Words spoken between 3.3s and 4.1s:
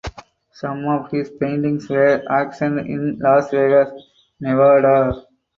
Vegas